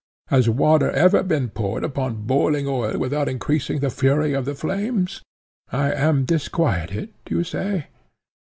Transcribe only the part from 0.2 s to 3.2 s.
Has water ever been poured upon boiling oil